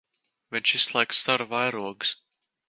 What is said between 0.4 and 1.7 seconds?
Viņš izslēgs staru